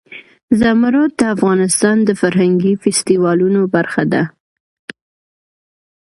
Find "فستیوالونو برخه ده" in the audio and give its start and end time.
2.83-4.23